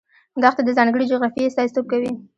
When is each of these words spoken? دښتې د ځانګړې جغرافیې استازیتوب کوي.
دښتې 0.41 0.61
د 0.65 0.69
ځانګړې 0.77 1.09
جغرافیې 1.11 1.47
استازیتوب 1.49 1.85
کوي. 1.91 2.11